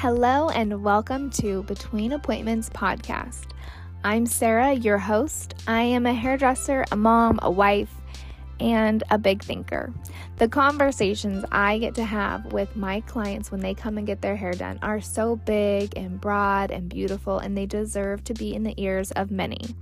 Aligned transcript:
Hello, 0.00 0.48
and 0.50 0.84
welcome 0.84 1.28
to 1.30 1.64
Between 1.64 2.12
Appointments 2.12 2.70
podcast. 2.70 3.46
I'm 4.04 4.26
Sarah, 4.26 4.72
your 4.72 4.96
host. 4.96 5.56
I 5.66 5.82
am 5.82 6.06
a 6.06 6.14
hairdresser, 6.14 6.84
a 6.92 6.96
mom, 6.96 7.40
a 7.42 7.50
wife, 7.50 7.92
and 8.60 9.02
a 9.10 9.18
big 9.18 9.42
thinker. 9.42 9.92
The 10.36 10.48
conversations 10.48 11.44
I 11.50 11.78
get 11.78 11.96
to 11.96 12.04
have 12.04 12.52
with 12.52 12.76
my 12.76 13.00
clients 13.00 13.50
when 13.50 13.58
they 13.58 13.74
come 13.74 13.98
and 13.98 14.06
get 14.06 14.22
their 14.22 14.36
hair 14.36 14.52
done 14.52 14.78
are 14.82 15.00
so 15.00 15.34
big 15.34 15.96
and 15.96 16.20
broad 16.20 16.70
and 16.70 16.88
beautiful, 16.88 17.40
and 17.40 17.58
they 17.58 17.66
deserve 17.66 18.22
to 18.22 18.34
be 18.34 18.54
in 18.54 18.62
the 18.62 18.80
ears 18.80 19.10
of 19.10 19.32
many. 19.32 19.74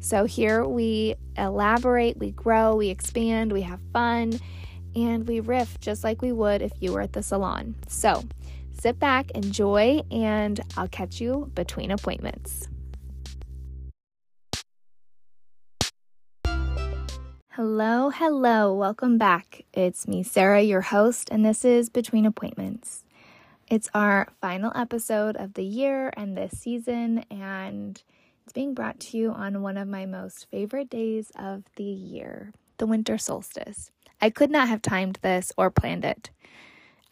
So, 0.00 0.26
here 0.26 0.66
we 0.66 1.14
elaborate, 1.38 2.18
we 2.18 2.32
grow, 2.32 2.76
we 2.76 2.90
expand, 2.90 3.52
we 3.52 3.62
have 3.62 3.80
fun, 3.94 4.38
and 4.94 5.26
we 5.26 5.40
riff 5.40 5.80
just 5.80 6.04
like 6.04 6.20
we 6.20 6.32
would 6.32 6.60
if 6.60 6.72
you 6.78 6.92
were 6.92 7.00
at 7.00 7.14
the 7.14 7.22
salon. 7.22 7.74
So, 7.88 8.22
sit 8.78 8.98
back, 8.98 9.30
enjoy, 9.32 10.02
and 10.10 10.60
I'll 10.76 10.88
catch 10.88 11.20
you 11.20 11.50
between 11.54 11.90
appointments. 11.90 12.68
Hello, 17.50 18.10
hello, 18.10 18.74
welcome 18.74 19.16
back. 19.16 19.64
It's 19.72 20.06
me, 20.06 20.22
Sarah, 20.22 20.60
your 20.60 20.82
host, 20.82 21.30
and 21.32 21.42
this 21.42 21.64
is 21.64 21.88
Between 21.88 22.26
Appointments. 22.26 23.02
It's 23.68 23.88
our 23.94 24.28
final 24.42 24.70
episode 24.76 25.36
of 25.36 25.54
the 25.54 25.64
year 25.64 26.12
and 26.16 26.36
this 26.36 26.52
season, 26.52 27.24
and 27.30 28.02
it's 28.44 28.52
being 28.52 28.74
brought 28.74 29.00
to 29.00 29.16
you 29.16 29.32
on 29.32 29.62
one 29.62 29.78
of 29.78 29.88
my 29.88 30.04
most 30.04 30.46
favorite 30.50 30.90
days 30.90 31.32
of 31.38 31.64
the 31.76 31.82
year, 31.82 32.52
the 32.76 32.86
winter 32.86 33.16
solstice. 33.16 33.90
I 34.20 34.28
could 34.28 34.50
not 34.50 34.68
have 34.68 34.82
timed 34.82 35.18
this 35.22 35.50
or 35.56 35.70
planned 35.70 36.04
it 36.04 36.30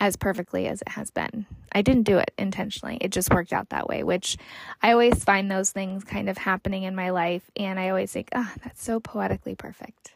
as 0.01 0.17
perfectly 0.17 0.67
as 0.67 0.83
it 0.83 0.89
has 0.89 1.11
been. 1.11 1.47
I 1.73 1.83
didn't 1.83 2.05
do 2.05 2.19
it 2.19 2.33
intentionally. 2.39 2.99
It 3.01 3.11
just 3.11 3.33
worked 3.33 3.53
out 3.53 3.71
that 3.71 3.89
way, 3.89 4.03
which 4.03 4.37
I 4.83 4.93
always 4.93 5.25
find 5.25 5.51
those 5.51 5.71
things 5.71 6.05
kind 6.05 6.29
of 6.29 6.39
happening 6.39 6.85
in 6.85 6.95
my 6.95 7.11
life. 7.11 7.51
And 7.57 7.79
I 7.81 7.89
always 7.89 8.13
think, 8.13 8.29
ah, 8.35 8.53
oh, 8.53 8.61
that's 8.63 8.83
so 8.83 9.01
poetically 9.01 9.55
perfect. 9.55 10.15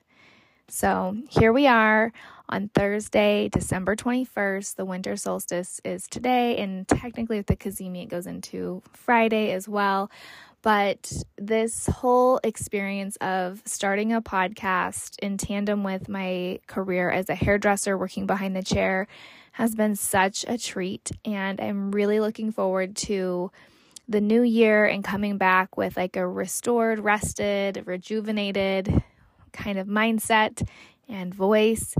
So 0.69 1.17
here 1.31 1.53
we 1.53 1.67
are 1.67 2.13
on 2.51 2.69
Thursday, 2.75 3.49
December 3.49 3.97
21st. 3.97 4.77
The 4.77 4.85
winter 4.85 5.17
solstice 5.17 5.81
is 5.83 6.07
today, 6.07 6.59
and 6.59 6.87
technically 6.87 7.39
with 7.39 7.47
the 7.47 7.57
Cazimi, 7.57 8.03
it 8.03 8.11
goes 8.11 8.27
into 8.27 8.83
Friday 8.93 9.53
as 9.53 9.67
well. 9.67 10.11
But 10.61 11.11
this 11.37 11.87
whole 11.87 12.41
experience 12.45 13.17
of 13.17 13.63
starting 13.65 14.13
a 14.13 14.21
podcast 14.21 15.19
in 15.21 15.39
tandem 15.39 15.85
with 15.85 16.09
my 16.09 16.59
career 16.67 17.11
as 17.11 17.31
a 17.31 17.35
hairdresser 17.35 17.97
working 17.97 18.27
behind 18.27 18.55
the 18.55 18.63
chair 18.63 19.07
has 19.59 19.75
been 19.75 19.97
such 19.97 20.45
a 20.47 20.57
treat. 20.57 21.11
And 21.25 21.61
I'm 21.61 21.91
really 21.91 22.21
looking 22.21 22.53
forward 22.53 22.95
to 23.09 23.51
the 24.09 24.21
new 24.21 24.43
year 24.43 24.87
and 24.87 25.03
coming 25.03 25.37
back 25.37 25.77
with 25.77 25.97
like 25.97 26.15
a 26.15 26.25
restored, 26.25 27.01
rested, 27.01 27.83
rejuvenated, 27.85 29.03
kind 29.53 29.77
of 29.77 29.89
mindset 29.89 30.65
and 31.09 31.35
voice. 31.35 31.97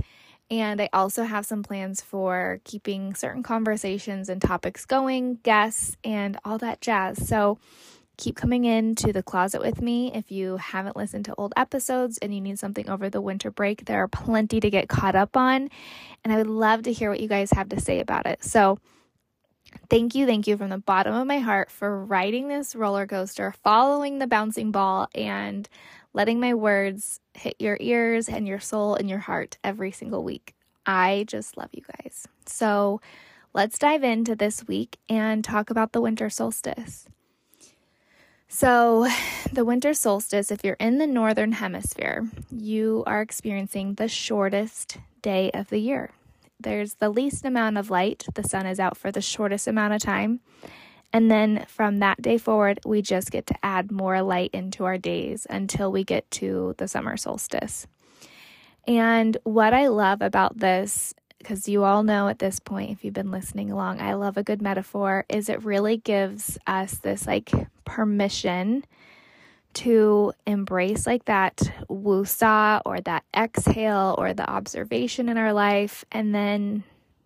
And 0.49 0.81
I 0.81 0.87
also 0.93 1.23
have 1.23 1.45
some 1.45 1.61
plans 1.61 1.99
for 1.99 2.61
keeping 2.63 3.13
certain 3.13 3.43
conversations 3.43 4.29
and 4.29 4.41
topics 4.41 4.85
going, 4.85 5.39
guests, 5.43 5.97
and 6.01 6.39
all 6.45 6.59
that 6.59 6.79
jazz. 6.79 7.27
So 7.27 7.59
keep 8.19 8.35
coming 8.35 8.65
into 8.65 9.13
the 9.13 9.23
closet 9.23 9.61
with 9.61 9.81
me. 9.81 10.11
If 10.13 10.29
you 10.29 10.57
haven't 10.57 10.97
listened 10.97 11.25
to 11.25 11.35
old 11.35 11.53
episodes 11.55 12.17
and 12.17 12.35
you 12.35 12.41
need 12.41 12.59
something 12.59 12.89
over 12.89 13.09
the 13.09 13.21
winter 13.21 13.49
break, 13.49 13.85
there 13.85 14.03
are 14.03 14.09
plenty 14.09 14.59
to 14.59 14.69
get 14.69 14.89
caught 14.89 15.15
up 15.15 15.37
on. 15.37 15.69
And 16.23 16.33
I 16.33 16.37
would 16.37 16.47
love 16.47 16.83
to 16.83 16.93
hear 16.93 17.09
what 17.09 17.21
you 17.21 17.29
guys 17.29 17.51
have 17.51 17.69
to 17.69 17.79
say 17.79 18.01
about 18.01 18.25
it. 18.25 18.43
So 18.43 18.77
thank 19.89 20.15
you, 20.15 20.25
thank 20.25 20.47
you 20.47 20.57
from 20.57 20.69
the 20.69 20.77
bottom 20.77 21.15
of 21.15 21.25
my 21.25 21.39
heart 21.39 21.71
for 21.71 22.03
riding 22.05 22.49
this 22.49 22.75
roller 22.75 23.07
coaster, 23.07 23.53
following 23.63 24.19
the 24.19 24.27
bouncing 24.27 24.71
ball, 24.71 25.07
and 25.15 25.69
letting 26.13 26.41
my 26.41 26.53
words 26.53 27.21
hit 27.33 27.55
your 27.57 27.77
ears 27.79 28.27
and 28.27 28.45
your 28.45 28.59
soul 28.59 28.95
and 28.95 29.09
your 29.09 29.19
heart 29.19 29.57
every 29.63 29.91
single 29.91 30.25
week. 30.25 30.55
I 30.85 31.23
just 31.25 31.55
love 31.55 31.69
you 31.71 31.83
guys. 32.03 32.27
So 32.45 32.99
let's 33.53 33.79
dive 33.79 34.03
into 34.03 34.35
this 34.35 34.67
week 34.67 34.97
and 35.07 35.41
talk 35.41 35.69
about 35.69 35.93
the 35.93 36.01
winter 36.01 36.29
solstice. 36.29 37.07
So, 38.51 39.07
the 39.53 39.63
winter 39.63 39.93
solstice, 39.93 40.49
if 40.49 40.63
you're 40.63 40.73
in 40.79 40.97
the 40.97 41.05
northern 41.05 41.51
hemisphere, 41.51 42.27
you 42.49 43.03
are 43.05 43.21
experiencing 43.21 43.93
the 43.93 44.07
shortest 44.07 44.97
day 45.21 45.51
of 45.53 45.69
the 45.69 45.77
year. 45.77 46.09
There's 46.59 46.95
the 46.95 47.09
least 47.11 47.45
amount 47.45 47.77
of 47.77 47.91
light, 47.91 48.25
the 48.33 48.43
sun 48.43 48.65
is 48.65 48.79
out 48.79 48.97
for 48.97 49.11
the 49.11 49.21
shortest 49.21 49.67
amount 49.67 49.93
of 49.93 50.01
time, 50.01 50.39
and 51.13 51.29
then 51.29 51.63
from 51.67 51.99
that 51.99 52.23
day 52.23 52.39
forward, 52.39 52.79
we 52.83 53.03
just 53.03 53.29
get 53.29 53.45
to 53.47 53.55
add 53.61 53.91
more 53.91 54.23
light 54.23 54.49
into 54.51 54.83
our 54.83 54.97
days 54.97 55.45
until 55.47 55.91
we 55.91 56.03
get 56.03 56.29
to 56.31 56.73
the 56.79 56.87
summer 56.87 57.17
solstice. 57.17 57.85
And 58.87 59.37
what 59.43 59.75
I 59.75 59.89
love 59.89 60.23
about 60.23 60.57
this, 60.57 61.13
because 61.39 61.67
you 61.67 61.83
all 61.83 62.03
know 62.03 62.27
at 62.27 62.39
this 62.39 62.59
point, 62.59 62.91
if 62.91 63.03
you've 63.03 63.13
been 63.13 63.31
listening 63.31 63.71
along, 63.71 64.01
I 64.01 64.13
love 64.13 64.37
a 64.37 64.43
good 64.43 64.61
metaphor, 64.61 65.25
is 65.29 65.49
it 65.49 65.63
really 65.63 65.97
gives 65.97 66.57
us 66.67 66.97
this 66.97 67.25
like 67.25 67.51
permission 67.85 68.85
to 69.71 70.33
embrace 70.45 71.07
like 71.07 71.25
that 71.25 71.57
woosah 71.89 72.81
or 72.85 72.99
that 73.01 73.23
exhale 73.35 74.15
or 74.17 74.33
the 74.33 74.49
observation 74.49 75.29
in 75.29 75.37
our 75.37 75.53
life 75.53 76.03
and 76.11 76.33
then 76.33 76.83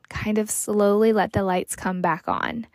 kind 0.09 0.37
of 0.37 0.49
slowly 0.49 1.13
let 1.13 1.33
the 1.33 1.43
lights 1.43 1.75
come 1.75 2.01
back 2.01 2.27
on 2.27 2.67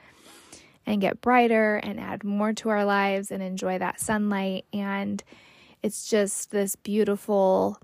and 0.87 1.01
get 1.03 1.21
brighter 1.21 1.77
and 1.77 2.01
add 2.01 2.25
more 2.25 2.53
to 2.55 2.71
our 2.71 2.85
lives 2.85 3.31
and 3.31 3.43
enjoy 3.43 3.79
that 3.79 4.01
sunlight. 4.01 4.65
And 4.73 5.23
it's 5.83 6.09
just 6.09 6.51
this 6.51 6.77
beautiful, 6.77 7.79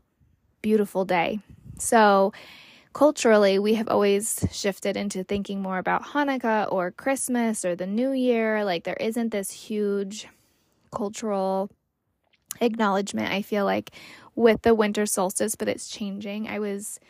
beautiful 0.62 1.04
day. 1.04 1.38
So, 1.78 2.32
culturally, 2.94 3.58
we 3.58 3.74
have 3.74 3.88
always 3.88 4.46
shifted 4.50 4.96
into 4.96 5.24
thinking 5.24 5.60
more 5.60 5.78
about 5.78 6.02
Hanukkah 6.02 6.72
or 6.72 6.92
Christmas 6.92 7.64
or 7.64 7.76
the 7.76 7.86
New 7.86 8.12
Year. 8.12 8.64
Like, 8.64 8.84
there 8.84 8.96
isn't 8.98 9.30
this 9.30 9.50
huge 9.50 10.28
cultural 10.92 11.70
acknowledgement, 12.60 13.32
I 13.32 13.42
feel 13.42 13.64
like, 13.64 13.90
with 14.36 14.62
the 14.62 14.74
winter 14.74 15.06
solstice, 15.06 15.56
but 15.56 15.68
it's 15.68 15.88
changing. 15.88 16.48
I 16.48 16.60
was 16.60 17.00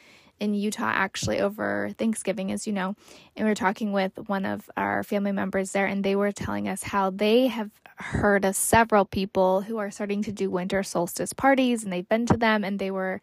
in 0.40 0.54
Utah 0.54 0.90
actually 0.92 1.40
over 1.40 1.90
Thanksgiving, 1.96 2.50
as 2.50 2.66
you 2.66 2.72
know. 2.72 2.96
And 3.36 3.44
we 3.44 3.50
were 3.50 3.54
talking 3.54 3.92
with 3.92 4.12
one 4.26 4.44
of 4.44 4.68
our 4.76 5.02
family 5.04 5.32
members 5.32 5.72
there, 5.72 5.86
and 5.86 6.02
they 6.02 6.16
were 6.16 6.32
telling 6.32 6.66
us 6.66 6.82
how 6.82 7.10
they 7.10 7.46
have 7.48 7.70
heard 7.96 8.44
of 8.44 8.56
several 8.56 9.04
people 9.04 9.60
who 9.60 9.76
are 9.78 9.90
starting 9.90 10.22
to 10.22 10.32
do 10.32 10.50
winter 10.50 10.82
solstice 10.82 11.32
parties, 11.32 11.84
and 11.84 11.92
they've 11.92 12.08
been 12.08 12.26
to 12.26 12.36
them, 12.36 12.64
and 12.64 12.78
they 12.78 12.90
were 12.90 13.20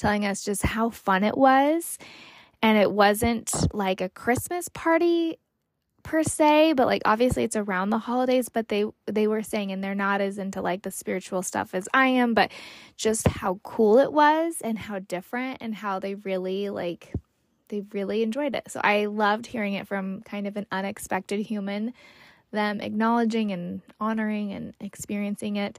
telling 0.00 0.26
us 0.26 0.44
just 0.44 0.62
how 0.62 0.90
fun 0.90 1.22
it 1.24 1.36
was. 1.36 1.98
And 2.62 2.76
it 2.76 2.90
wasn't 2.90 3.52
like 3.74 4.00
a 4.00 4.08
Christmas 4.08 4.68
party 4.68 5.38
per 6.02 6.22
se, 6.22 6.74
but 6.74 6.86
like 6.86 7.02
obviously 7.04 7.44
it's 7.44 7.56
around 7.56 7.90
the 7.90 7.98
holidays, 7.98 8.48
but 8.48 8.68
they 8.68 8.84
they 9.06 9.26
were 9.26 9.42
saying 9.42 9.70
and 9.72 9.82
they're 9.82 9.94
not 9.94 10.20
as 10.20 10.38
into 10.38 10.60
like 10.60 10.82
the 10.82 10.90
spiritual 10.90 11.42
stuff 11.42 11.74
as 11.74 11.88
I 11.92 12.06
am, 12.08 12.34
but 12.34 12.50
just 12.96 13.28
how 13.28 13.60
cool 13.62 13.98
it 13.98 14.12
was 14.12 14.56
and 14.62 14.78
how 14.78 14.98
different 14.98 15.58
and 15.60 15.74
how 15.74 15.98
they 15.98 16.14
really 16.14 16.70
like 16.70 17.12
they 17.68 17.82
really 17.92 18.22
enjoyed 18.22 18.54
it. 18.54 18.64
So 18.68 18.80
I 18.82 19.06
loved 19.06 19.46
hearing 19.46 19.74
it 19.74 19.86
from 19.86 20.22
kind 20.22 20.46
of 20.46 20.56
an 20.56 20.66
unexpected 20.72 21.40
human, 21.40 21.92
them 22.50 22.80
acknowledging 22.80 23.52
and 23.52 23.80
honoring 24.00 24.52
and 24.52 24.74
experiencing 24.80 25.56
it. 25.56 25.78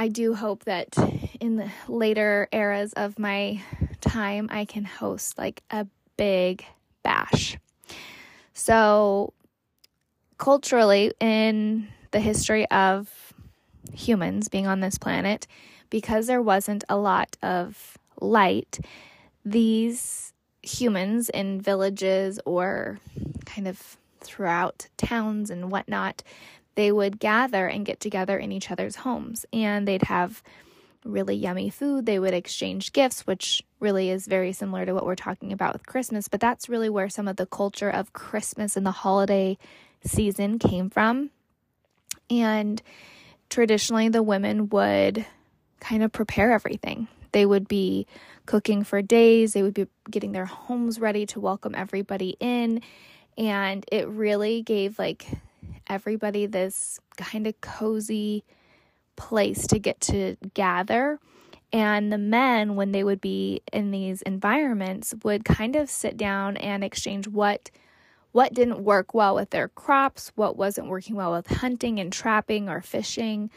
I 0.00 0.08
do 0.08 0.32
hope 0.32 0.64
that 0.64 0.96
in 1.40 1.56
the 1.56 1.70
later 1.86 2.48
eras 2.52 2.94
of 2.94 3.18
my 3.18 3.60
time 4.00 4.48
I 4.50 4.64
can 4.64 4.86
host 4.86 5.36
like 5.36 5.62
a 5.70 5.86
big 6.16 6.64
bash. 7.02 7.58
So, 8.54 9.34
culturally, 10.38 11.12
in 11.20 11.88
the 12.12 12.20
history 12.20 12.66
of 12.70 13.34
humans 13.92 14.48
being 14.48 14.66
on 14.66 14.80
this 14.80 14.96
planet, 14.96 15.46
because 15.90 16.26
there 16.26 16.40
wasn't 16.40 16.82
a 16.88 16.96
lot 16.96 17.36
of 17.42 17.98
light, 18.22 18.80
these 19.44 20.32
humans 20.62 21.28
in 21.28 21.60
villages 21.60 22.40
or 22.46 23.00
kind 23.44 23.68
of 23.68 23.98
throughout 24.22 24.88
towns 24.96 25.50
and 25.50 25.70
whatnot, 25.70 26.22
they 26.74 26.92
would 26.92 27.18
gather 27.18 27.66
and 27.66 27.86
get 27.86 28.00
together 28.00 28.38
in 28.38 28.52
each 28.52 28.70
other's 28.70 28.96
homes 28.96 29.44
and 29.52 29.86
they'd 29.86 30.04
have 30.04 30.42
really 31.04 31.34
yummy 31.34 31.70
food. 31.70 32.06
They 32.06 32.18
would 32.18 32.34
exchange 32.34 32.92
gifts, 32.92 33.26
which 33.26 33.62
really 33.78 34.10
is 34.10 34.26
very 34.26 34.52
similar 34.52 34.84
to 34.84 34.92
what 34.92 35.06
we're 35.06 35.14
talking 35.14 35.52
about 35.52 35.72
with 35.72 35.86
Christmas. 35.86 36.28
But 36.28 36.40
that's 36.40 36.68
really 36.68 36.90
where 36.90 37.08
some 37.08 37.28
of 37.28 37.36
the 37.36 37.46
culture 37.46 37.90
of 37.90 38.12
Christmas 38.12 38.76
and 38.76 38.84
the 38.84 38.90
holiday 38.90 39.58
season 40.04 40.58
came 40.58 40.90
from. 40.90 41.30
And 42.28 42.80
traditionally, 43.48 44.08
the 44.08 44.22
women 44.22 44.68
would 44.68 45.24
kind 45.80 46.02
of 46.02 46.12
prepare 46.12 46.52
everything. 46.52 47.08
They 47.32 47.46
would 47.46 47.68
be 47.68 48.06
cooking 48.46 48.84
for 48.84 49.02
days, 49.02 49.52
they 49.52 49.62
would 49.62 49.74
be 49.74 49.86
getting 50.10 50.32
their 50.32 50.46
homes 50.46 50.98
ready 50.98 51.26
to 51.26 51.40
welcome 51.40 51.74
everybody 51.76 52.36
in. 52.40 52.82
And 53.38 53.84
it 53.92 54.08
really 54.08 54.62
gave 54.62 54.98
like 54.98 55.26
everybody 55.90 56.46
this 56.46 57.00
kind 57.16 57.46
of 57.46 57.60
cozy 57.60 58.44
place 59.16 59.66
to 59.66 59.78
get 59.78 60.00
to 60.00 60.36
gather. 60.54 61.18
And 61.72 62.12
the 62.12 62.18
men, 62.18 62.74
when 62.76 62.92
they 62.92 63.04
would 63.04 63.20
be 63.20 63.62
in 63.72 63.90
these 63.90 64.22
environments, 64.22 65.14
would 65.22 65.44
kind 65.44 65.76
of 65.76 65.90
sit 65.90 66.16
down 66.16 66.56
and 66.56 66.82
exchange 66.82 67.28
what 67.28 67.70
what 68.32 68.54
didn't 68.54 68.84
work 68.84 69.12
well 69.12 69.34
with 69.34 69.50
their 69.50 69.66
crops, 69.66 70.30
what 70.36 70.56
wasn't 70.56 70.86
working 70.86 71.16
well 71.16 71.32
with 71.32 71.48
hunting 71.48 71.98
and 71.98 72.12
trapping 72.12 72.68
or 72.68 72.80
fishing, 72.80 73.50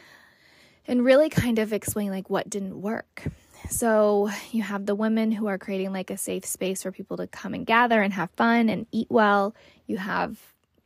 and 0.86 1.04
really 1.04 1.28
kind 1.28 1.60
of 1.60 1.72
explain 1.72 2.10
like 2.10 2.28
what 2.28 2.50
didn't 2.50 2.82
work. 2.82 3.22
So 3.70 4.30
you 4.50 4.64
have 4.64 4.84
the 4.84 4.96
women 4.96 5.30
who 5.30 5.46
are 5.46 5.58
creating 5.58 5.92
like 5.92 6.10
a 6.10 6.16
safe 6.16 6.44
space 6.44 6.82
for 6.82 6.90
people 6.90 7.16
to 7.18 7.28
come 7.28 7.54
and 7.54 7.64
gather 7.64 8.02
and 8.02 8.12
have 8.12 8.30
fun 8.32 8.68
and 8.68 8.86
eat 8.90 9.06
well. 9.10 9.54
You 9.86 9.96
have 9.96 10.38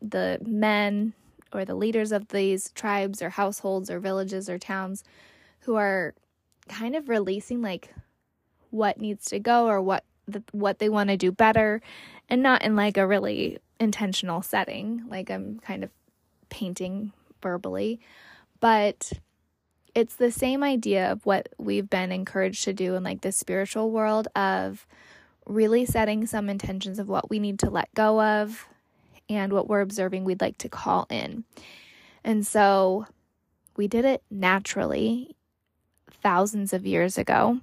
the 0.03 0.39
men 0.45 1.15
or 1.53 1.65
the 1.65 1.75
leaders 1.75 2.13
of 2.13 2.29
these 2.29 2.71
tribes 2.71 3.23
or 3.23 3.31
households 3.31 3.91
or 3.91 4.01
villages 4.01 4.49
or 4.49 4.59
towns 4.59 5.05
who 5.61 5.77
are 5.77 6.15
kind 6.69 6.95
of 6.95 7.09
releasing 7.09 7.63
like 7.63 7.93
what 8.71 9.01
needs 9.01 9.27
to 9.27 9.39
go 9.39 9.67
or 9.67 9.81
what 9.81 10.05
the, 10.27 10.43
what 10.53 10.79
they 10.79 10.89
want 10.89 11.09
to 11.09 11.17
do 11.17 11.33
better 11.33 11.81
and 12.29 12.43
not 12.43 12.63
in 12.63 12.77
like 12.77 12.97
a 12.97 13.07
really 13.07 13.59
intentional 13.81 14.43
setting 14.43 15.05
like 15.09 15.31
I'm 15.31 15.59
kind 15.61 15.83
of 15.83 15.91
painting 16.49 17.13
verbally. 17.43 18.01
But 18.61 19.13
it's 19.95 20.17
the 20.17 20.31
same 20.31 20.63
idea 20.63 21.11
of 21.11 21.25
what 21.25 21.49
we've 21.59 21.89
been 21.89 22.13
encouraged 22.13 22.65
to 22.65 22.73
do 22.73 22.95
in 22.95 23.03
like 23.03 23.23
the 23.23 23.33
spiritual 23.33 23.91
world 23.91 24.29
of 24.37 24.87
really 25.47 25.85
setting 25.87 26.27
some 26.27 26.49
intentions 26.49 26.99
of 26.99 27.09
what 27.09 27.31
we 27.31 27.39
need 27.39 27.59
to 27.61 27.71
let 27.71 27.93
go 27.95 28.21
of 28.21 28.67
and 29.29 29.53
what 29.53 29.69
we're 29.69 29.81
observing 29.81 30.25
we'd 30.25 30.41
like 30.41 30.59
to 30.59 30.69
call 30.69 31.07
in. 31.11 31.45
And 32.25 32.47
so 32.47 33.07
we 33.77 33.89
did 33.89 34.05
it 34.05 34.23
naturally 34.31 35.37
thousands 36.23 36.73
of 36.73 36.87
years 36.87 37.19
ago. 37.19 37.61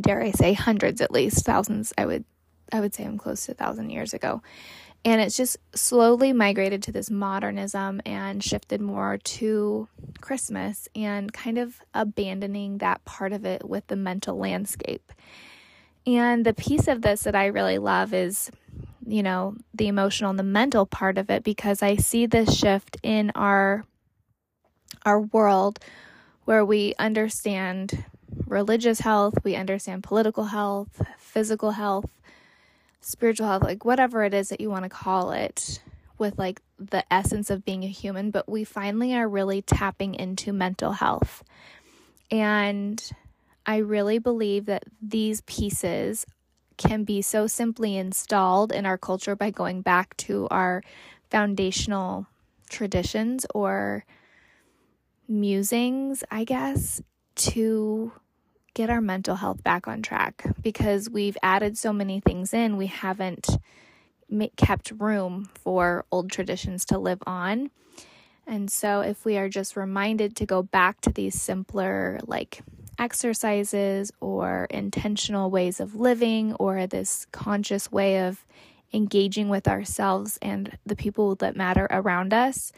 Dare 0.00 0.22
I 0.22 0.32
say 0.32 0.52
hundreds 0.52 1.00
at 1.00 1.10
least, 1.10 1.44
thousands 1.44 1.92
I 1.96 2.06
would 2.06 2.24
I 2.72 2.80
would 2.80 2.94
say 2.94 3.04
I'm 3.04 3.18
close 3.18 3.46
to 3.46 3.52
a 3.52 3.54
thousand 3.54 3.90
years 3.90 4.14
ago. 4.14 4.42
And 5.04 5.20
it's 5.20 5.36
just 5.36 5.58
slowly 5.74 6.32
migrated 6.32 6.82
to 6.84 6.92
this 6.92 7.10
modernism 7.10 8.00
and 8.06 8.42
shifted 8.42 8.80
more 8.80 9.18
to 9.18 9.86
Christmas 10.22 10.88
and 10.94 11.30
kind 11.30 11.58
of 11.58 11.78
abandoning 11.92 12.78
that 12.78 13.04
part 13.04 13.34
of 13.34 13.44
it 13.44 13.68
with 13.68 13.86
the 13.88 13.96
mental 13.96 14.38
landscape. 14.38 15.12
And 16.06 16.44
the 16.44 16.54
piece 16.54 16.88
of 16.88 17.02
this 17.02 17.22
that 17.24 17.34
I 17.34 17.46
really 17.46 17.78
love 17.78 18.14
is, 18.14 18.50
you 19.06 19.22
know, 19.22 19.56
the 19.74 19.88
emotional 19.88 20.30
and 20.30 20.38
the 20.38 20.44
mental 20.44 20.86
part 20.86 21.18
of 21.18 21.30
it 21.30 21.44
because 21.44 21.82
I 21.82 21.96
see 21.96 22.26
this 22.26 22.56
shift 22.56 22.96
in 23.02 23.30
our 23.34 23.84
our 25.04 25.20
world 25.20 25.78
where 26.44 26.64
we 26.64 26.94
understand 26.98 28.04
religious 28.46 29.00
health, 29.00 29.34
we 29.44 29.54
understand 29.54 30.02
political 30.02 30.44
health, 30.44 31.02
physical 31.18 31.72
health, 31.72 32.10
spiritual 33.00 33.46
health, 33.46 33.62
like 33.62 33.84
whatever 33.84 34.24
it 34.24 34.34
is 34.34 34.48
that 34.48 34.60
you 34.60 34.70
want 34.70 34.84
to 34.84 34.88
call 34.88 35.32
it, 35.32 35.82
with 36.18 36.38
like 36.38 36.60
the 36.78 37.04
essence 37.12 37.50
of 37.50 37.64
being 37.64 37.84
a 37.84 37.88
human, 37.88 38.30
but 38.30 38.48
we 38.48 38.64
finally 38.64 39.14
are 39.14 39.28
really 39.28 39.62
tapping 39.62 40.14
into 40.14 40.52
mental 40.52 40.92
health. 40.92 41.42
And 42.30 43.02
I 43.66 43.78
really 43.78 44.18
believe 44.18 44.66
that 44.66 44.84
these 45.00 45.40
pieces 45.42 46.26
can 46.76 47.04
be 47.04 47.22
so 47.22 47.46
simply 47.46 47.96
installed 47.96 48.72
in 48.72 48.86
our 48.86 48.98
culture 48.98 49.36
by 49.36 49.50
going 49.50 49.82
back 49.82 50.16
to 50.18 50.48
our 50.50 50.82
foundational 51.30 52.26
traditions 52.68 53.46
or 53.54 54.04
musings, 55.28 56.24
I 56.30 56.44
guess, 56.44 57.00
to 57.36 58.12
get 58.74 58.90
our 58.90 59.00
mental 59.00 59.36
health 59.36 59.62
back 59.62 59.86
on 59.86 60.02
track 60.02 60.44
because 60.60 61.08
we've 61.08 61.38
added 61.42 61.78
so 61.78 61.92
many 61.92 62.20
things 62.20 62.52
in, 62.52 62.76
we 62.76 62.86
haven't 62.86 63.48
kept 64.56 64.90
room 64.98 65.48
for 65.54 66.04
old 66.10 66.30
traditions 66.30 66.84
to 66.86 66.98
live 66.98 67.22
on. 67.26 67.70
And 68.46 68.70
so, 68.70 69.00
if 69.00 69.24
we 69.24 69.38
are 69.38 69.48
just 69.48 69.76
reminded 69.76 70.36
to 70.36 70.46
go 70.46 70.62
back 70.62 71.00
to 71.02 71.10
these 71.10 71.40
simpler, 71.40 72.20
like 72.26 72.62
exercises 72.98 74.12
or 74.20 74.66
intentional 74.70 75.50
ways 75.50 75.80
of 75.80 75.94
living, 75.94 76.54
or 76.54 76.86
this 76.86 77.26
conscious 77.32 77.90
way 77.90 78.20
of 78.26 78.44
engaging 78.92 79.48
with 79.48 79.66
ourselves 79.66 80.38
and 80.40 80.78
the 80.86 80.96
people 80.96 81.34
that 81.36 81.56
matter 81.56 81.86
around 81.90 82.32
us, 82.32 82.72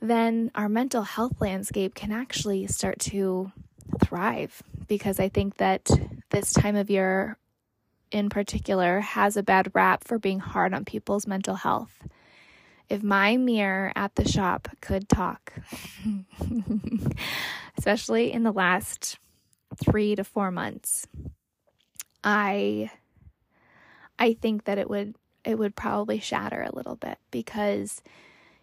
then 0.00 0.50
our 0.54 0.68
mental 0.68 1.02
health 1.02 1.40
landscape 1.40 1.94
can 1.94 2.10
actually 2.10 2.66
start 2.66 2.98
to 2.98 3.52
thrive 4.02 4.62
because 4.88 5.20
I 5.20 5.28
think 5.28 5.58
that 5.58 5.88
this 6.30 6.52
time 6.52 6.76
of 6.76 6.90
year 6.90 7.36
in 8.10 8.28
particular 8.28 9.00
has 9.00 9.36
a 9.36 9.42
bad 9.42 9.70
rap 9.74 10.04
for 10.04 10.18
being 10.18 10.40
hard 10.40 10.74
on 10.74 10.84
people's 10.84 11.26
mental 11.26 11.54
health. 11.54 12.02
If 12.90 13.02
my 13.04 13.36
mirror 13.36 13.92
at 13.94 14.16
the 14.16 14.28
shop 14.28 14.68
could 14.80 15.08
talk, 15.08 15.54
especially 17.78 18.32
in 18.32 18.42
the 18.42 18.52
last 18.52 19.18
three 19.82 20.16
to 20.16 20.24
four 20.24 20.50
months, 20.50 21.06
I 22.24 22.90
I 24.18 24.34
think 24.34 24.64
that 24.64 24.76
it 24.78 24.90
would 24.90 25.14
it 25.44 25.58
would 25.58 25.76
probably 25.76 26.18
shatter 26.18 26.62
a 26.62 26.74
little 26.74 26.96
bit 26.96 27.18
because 27.30 28.02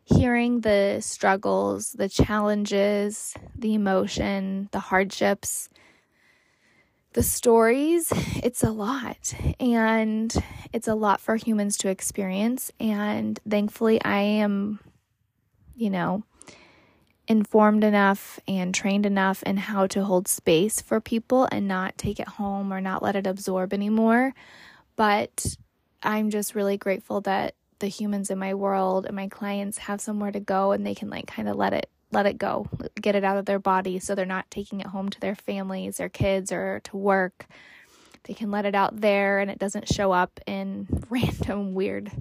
hearing 0.03 0.61
the 0.61 0.99
struggles, 1.01 1.93
the 1.93 2.09
challenges, 2.09 3.33
the 3.55 3.73
emotion, 3.73 4.69
the 4.71 4.79
hardships, 4.79 5.69
the 7.17 7.23
stories, 7.23 8.13
it's 8.43 8.63
a 8.63 8.69
lot. 8.69 9.33
And 9.59 10.31
it's 10.71 10.87
a 10.87 10.93
lot 10.93 11.19
for 11.19 11.35
humans 11.35 11.75
to 11.77 11.89
experience. 11.89 12.71
And 12.79 13.39
thankfully, 13.49 13.99
I 14.05 14.19
am, 14.19 14.79
you 15.75 15.89
know, 15.89 16.21
informed 17.27 17.83
enough 17.83 18.39
and 18.47 18.71
trained 18.71 19.07
enough 19.07 19.41
in 19.41 19.57
how 19.57 19.87
to 19.87 20.03
hold 20.03 20.27
space 20.27 20.79
for 20.79 21.01
people 21.01 21.47
and 21.51 21.67
not 21.67 21.97
take 21.97 22.19
it 22.19 22.27
home 22.27 22.71
or 22.71 22.79
not 22.81 23.01
let 23.01 23.15
it 23.15 23.25
absorb 23.25 23.73
anymore. 23.73 24.35
But 24.95 25.57
I'm 26.03 26.29
just 26.29 26.53
really 26.53 26.77
grateful 26.77 27.21
that 27.21 27.55
the 27.79 27.87
humans 27.87 28.29
in 28.29 28.37
my 28.37 28.53
world 28.53 29.07
and 29.07 29.15
my 29.15 29.27
clients 29.27 29.79
have 29.79 30.01
somewhere 30.01 30.31
to 30.31 30.39
go 30.39 30.71
and 30.71 30.85
they 30.85 30.93
can 30.93 31.09
like 31.09 31.25
kind 31.25 31.49
of 31.49 31.55
let 31.55 31.73
it 31.73 31.89
let 32.17 32.25
it 32.25 32.39
go, 32.39 32.67
get 32.99 33.13
it 33.13 33.23
out 33.23 33.37
of 33.37 33.45
their 33.45 33.59
body 33.59 33.99
so 33.99 34.15
they're 34.15 34.25
not 34.25 34.49
taking 34.49 34.79
it 34.79 34.87
home 34.87 35.07
to 35.07 35.19
their 35.19 35.35
families, 35.35 35.97
their 35.97 36.09
kids 36.09 36.51
or 36.51 36.81
to 36.83 36.97
work. 36.97 37.45
They 38.23 38.33
can 38.33 38.49
let 38.49 38.65
it 38.65 38.73
out 38.73 38.99
there 38.99 39.37
and 39.37 39.51
it 39.51 39.59
doesn't 39.59 39.87
show 39.87 40.11
up 40.11 40.39
in 40.47 40.87
random 41.11 41.75
weird 41.75 42.11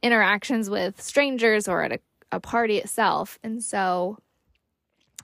interactions 0.00 0.70
with 0.70 1.02
strangers 1.02 1.66
or 1.66 1.82
at 1.82 1.90
a, 1.90 1.98
a 2.30 2.38
party 2.38 2.78
itself. 2.78 3.36
And 3.42 3.60
so 3.60 4.16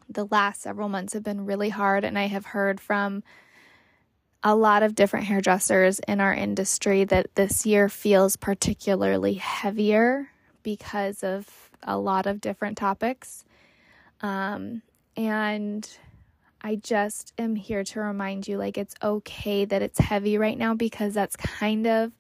the 0.09 0.27
last 0.33 0.63
several 0.63 0.89
months 0.89 1.13
have 1.13 1.23
been 1.23 1.47
really 1.47 1.69
hard 1.69 2.03
and 2.03 2.19
I 2.19 2.27
have 2.27 2.47
heard 2.47 2.81
from 2.81 3.23
a 4.43 4.57
lot 4.57 4.83
of 4.83 4.97
different 4.97 5.27
hairdressers 5.27 6.01
in 6.09 6.21
our 6.21 6.35
industry 6.35 7.05
that 7.05 7.33
this 7.37 7.65
year 7.65 7.89
feels 7.89 8.35
particularly 8.35 9.35
heavier 9.35 10.31
because 10.65 11.23
of 11.23 11.71
a 11.85 11.97
lot 11.97 12.27
of 12.27 12.41
different 12.41 12.77
topics. 12.77 13.45
Um, 14.27 14.83
and 15.17 15.89
I 16.61 16.77
just 16.77 17.33
am 17.39 17.55
here 17.55 17.85
to 17.85 18.01
remind 18.01 18.49
you 18.49 18.59
like 18.59 18.77
it's 18.77 18.97
okay 19.01 19.65
that 19.65 19.83
it's 19.83 20.01
heavy 20.01 20.37
right 20.37 20.59
now 20.59 20.75
because 20.75 21.15
that's 21.15 21.37
kind 21.37 21.87
of 21.87 22.13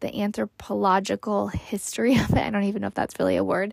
the 0.00 0.14
anthropological 0.20 1.48
history 1.48 2.18
of 2.18 2.30
it. 2.30 2.36
I 2.36 2.50
don't 2.50 2.64
even 2.64 2.82
know 2.82 2.88
if 2.88 2.94
that's 2.94 3.18
really 3.18 3.36
a 3.36 3.44
word. 3.44 3.72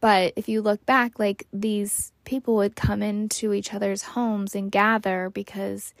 But 0.00 0.32
if 0.34 0.48
you 0.48 0.60
look 0.60 0.84
back, 0.86 1.18
like 1.20 1.46
these 1.52 2.12
people 2.24 2.56
would 2.56 2.74
come 2.74 3.02
into 3.02 3.52
each 3.52 3.72
other's 3.72 4.02
homes 4.02 4.56
and 4.56 4.70
gather 4.70 5.30
because 5.30 5.94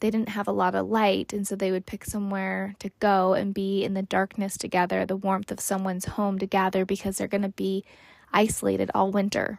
they 0.00 0.10
didn't 0.10 0.30
have 0.30 0.46
a 0.46 0.52
lot 0.52 0.74
of 0.74 0.88
light, 0.88 1.32
and 1.32 1.46
so 1.46 1.56
they 1.56 1.72
would 1.72 1.84
pick 1.84 2.04
somewhere 2.04 2.74
to 2.78 2.90
go 3.00 3.34
and 3.34 3.52
be 3.52 3.82
in 3.82 3.94
the 3.94 4.02
darkness 4.02 4.56
together, 4.56 5.04
the 5.04 5.16
warmth 5.16 5.50
of 5.50 5.58
someone's 5.58 6.04
home 6.04 6.38
together, 6.38 6.84
because 6.84 7.16
they're 7.16 7.26
going 7.26 7.42
to 7.42 7.48
be 7.48 7.84
isolated 8.32 8.90
all 8.94 9.10
winter. 9.10 9.58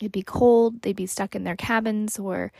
It'd 0.00 0.12
be 0.12 0.22
cold, 0.22 0.82
they'd 0.82 0.96
be 0.96 1.06
stuck 1.06 1.34
in 1.34 1.44
their 1.44 1.56
cabins 1.56 2.18
or 2.18 2.52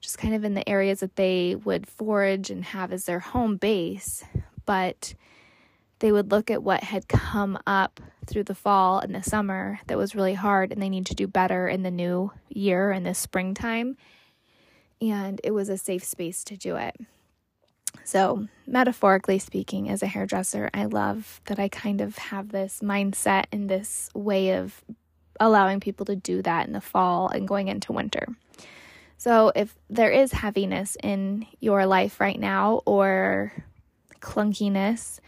just 0.00 0.18
kind 0.18 0.34
of 0.34 0.44
in 0.44 0.54
the 0.54 0.68
areas 0.68 1.00
that 1.00 1.16
they 1.16 1.54
would 1.56 1.86
forage 1.86 2.50
and 2.50 2.64
have 2.64 2.92
as 2.92 3.04
their 3.04 3.20
home 3.20 3.56
base. 3.56 4.24
But 4.64 5.14
they 5.98 6.12
would 6.12 6.30
look 6.30 6.50
at 6.50 6.62
what 6.62 6.84
had 6.84 7.08
come 7.08 7.58
up 7.66 8.00
through 8.26 8.44
the 8.44 8.54
fall 8.54 9.00
and 9.00 9.14
the 9.14 9.22
summer 9.22 9.80
that 9.86 9.98
was 9.98 10.14
really 10.14 10.34
hard, 10.34 10.70
and 10.70 10.80
they 10.80 10.88
need 10.88 11.06
to 11.06 11.14
do 11.14 11.26
better 11.26 11.66
in 11.66 11.82
the 11.82 11.90
new 11.90 12.30
year 12.48 12.90
and 12.90 13.04
the 13.04 13.14
springtime 13.14 13.96
and 15.00 15.40
it 15.44 15.52
was 15.52 15.68
a 15.68 15.78
safe 15.78 16.04
space 16.04 16.44
to 16.44 16.56
do 16.56 16.76
it. 16.76 16.96
So, 18.04 18.46
metaphorically 18.66 19.38
speaking, 19.38 19.88
as 19.88 20.02
a 20.02 20.06
hairdresser, 20.06 20.70
I 20.72 20.86
love 20.86 21.40
that 21.46 21.58
I 21.58 21.68
kind 21.68 22.00
of 22.00 22.16
have 22.18 22.50
this 22.50 22.80
mindset 22.82 23.44
and 23.52 23.68
this 23.68 24.10
way 24.14 24.52
of 24.52 24.82
allowing 25.40 25.80
people 25.80 26.06
to 26.06 26.16
do 26.16 26.42
that 26.42 26.66
in 26.66 26.72
the 26.72 26.80
fall 26.80 27.28
and 27.28 27.48
going 27.48 27.68
into 27.68 27.92
winter. 27.92 28.28
So, 29.16 29.50
if 29.54 29.76
there 29.90 30.10
is 30.10 30.30
heaviness 30.30 30.96
in 31.02 31.46
your 31.60 31.86
life 31.86 32.20
right 32.20 32.38
now 32.38 32.82
or 32.86 33.52
clunkiness, 34.20 35.18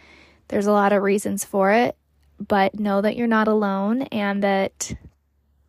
there's 0.48 0.66
a 0.66 0.72
lot 0.72 0.92
of 0.92 1.02
reasons 1.02 1.44
for 1.44 1.72
it, 1.72 1.96
but 2.38 2.78
know 2.78 3.00
that 3.00 3.16
you're 3.16 3.26
not 3.26 3.48
alone 3.48 4.02
and 4.02 4.42
that 4.42 4.92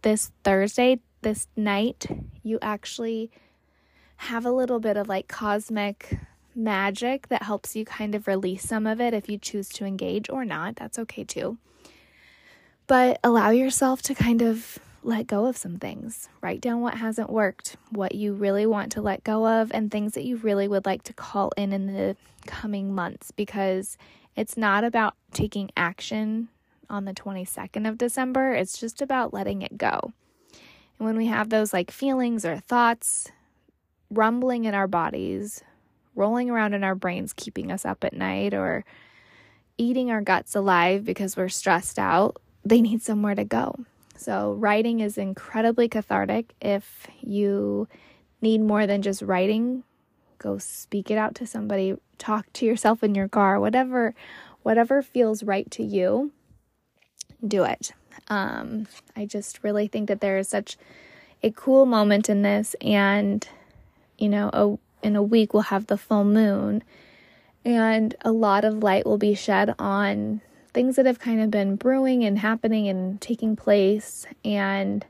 this 0.04 0.32
Thursday, 0.44 1.00
this 1.22 1.48
night, 1.56 2.06
you 2.44 2.60
actually 2.62 3.32
have 4.18 4.46
a 4.46 4.52
little 4.52 4.80
bit 4.80 4.98
of 4.98 5.10
like 5.10 5.28
cosmic 5.28 6.20
magic 6.54 7.28
that 7.30 7.44
helps 7.44 7.76
you 7.76 7.86
kind 7.86 8.14
of 8.14 8.28
release 8.28 8.64
some 8.64 8.86
of 8.86 9.02
it 9.02 9.14
if 9.14 9.30
you 9.30 9.38
choose 9.38 9.70
to 9.70 9.86
engage 9.86 10.30
or 10.30 10.46
not. 10.46 10.76
That's 10.76 11.00
okay 11.00 11.24
too. 11.24 11.58
But 12.92 13.22
allow 13.24 13.52
yourself 13.52 14.02
to 14.02 14.14
kind 14.14 14.42
of 14.42 14.78
let 15.02 15.26
go 15.26 15.46
of 15.46 15.56
some 15.56 15.78
things. 15.78 16.28
Write 16.42 16.60
down 16.60 16.82
what 16.82 16.96
hasn't 16.96 17.30
worked, 17.30 17.78
what 17.90 18.16
you 18.16 18.34
really 18.34 18.66
want 18.66 18.92
to 18.92 19.02
let 19.02 19.24
go 19.24 19.48
of, 19.48 19.72
and 19.74 19.90
things 19.90 20.12
that 20.16 20.26
you 20.26 20.36
really 20.36 20.68
would 20.68 20.86
like 20.86 21.04
to 21.04 21.14
call 21.14 21.54
in 21.56 21.72
in 21.72 21.88
the 21.88 22.18
coming 22.48 22.94
months 22.94 23.32
because 23.32 23.98
it's 24.36 24.58
not 24.58 24.84
about 24.84 25.14
taking 25.32 25.72
action 25.78 26.50
on 26.90 27.06
the 27.06 27.14
22nd 27.14 27.88
of 27.88 27.98
December, 27.98 28.52
it's 28.52 28.78
just 28.78 29.02
about 29.02 29.34
letting 29.34 29.62
it 29.62 29.78
go. 29.78 30.12
And 31.00 31.08
when 31.08 31.16
we 31.16 31.28
have 31.28 31.50
those 31.50 31.72
like 31.72 31.92
feelings 31.92 32.44
or 32.44 32.58
thoughts 32.58 33.32
rumbling 34.10 34.66
in 34.66 34.74
our 34.74 34.90
bodies, 34.90 35.64
rolling 36.14 36.50
around 36.50 36.74
in 36.74 36.84
our 36.84 36.96
brains, 36.96 37.32
keeping 37.32 37.72
us 37.72 37.86
up 37.86 38.04
at 38.04 38.12
night, 38.12 38.54
or 38.54 38.84
eating 39.78 40.12
our 40.12 40.20
guts 40.20 40.58
alive 40.58 41.06
because 41.06 41.38
we're 41.38 41.48
stressed 41.48 41.98
out, 41.98 42.36
they 42.64 42.82
need 42.82 43.02
somewhere 43.02 43.36
to 43.36 43.44
go. 43.44 43.86
So, 44.16 44.54
writing 44.54 45.00
is 45.00 45.18
incredibly 45.18 45.90
cathartic. 45.90 46.54
If 46.62 47.08
you 47.22 47.88
need 48.42 48.62
more 48.62 48.86
than 48.86 49.02
just 49.02 49.22
writing, 49.22 49.84
go 50.38 50.58
speak 50.58 51.10
it 51.10 51.18
out 51.18 51.34
to 51.36 51.48
somebody, 51.48 51.96
talk 52.18 52.52
to 52.54 52.66
yourself 52.66 53.04
in 53.04 53.16
your 53.16 53.28
car, 53.28 53.60
whatever 53.60 54.14
whatever 54.64 55.02
feels 55.02 55.44
right 55.44 55.70
to 55.72 55.84
you, 55.84 56.32
do 57.46 57.64
it. 57.64 57.94
Um, 58.28 58.88
I 59.16 59.26
just 59.26 59.64
really 59.64 59.88
think 59.88 60.08
that 60.08 60.22
there 60.22 60.38
is 60.38 60.48
such 60.48 60.78
a 61.44 61.52
cool 61.52 61.86
moment 61.86 62.30
in 62.30 62.44
this, 62.44 62.76
and 62.82 63.48
you 64.18 64.30
know, 64.30 64.50
a, 64.54 65.06
in 65.06 65.16
a 65.16 65.24
week 65.24 65.54
we'll 65.54 65.64
have 65.64 65.88
the 65.88 65.98
full 65.98 66.24
moon, 66.24 66.84
and 67.66 68.16
a 68.22 68.32
lot 68.32 68.64
of 68.64 68.84
light 68.84 69.06
will 69.06 69.18
be 69.18 69.34
shed 69.34 69.74
on 69.80 70.42
things 70.74 70.96
that 70.96 71.06
have 71.06 71.20
kind 71.20 71.42
of 71.42 71.52
been 71.52 71.76
brewing 71.76 72.24
and 72.24 72.40
happening 72.40 72.88
and 72.88 73.20
taking 73.20 73.56
place. 73.56 74.26
And, 74.46 75.06